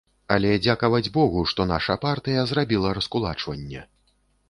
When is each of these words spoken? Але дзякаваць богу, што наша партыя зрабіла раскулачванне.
Але 0.35 0.53
дзякаваць 0.63 1.09
богу, 1.19 1.45
што 1.53 1.69
наша 1.73 1.99
партыя 2.09 2.49
зрабіла 2.55 2.97
раскулачванне. 3.01 3.89